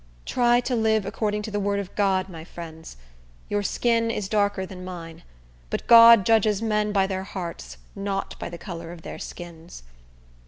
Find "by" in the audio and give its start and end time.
6.91-7.05, 8.39-8.49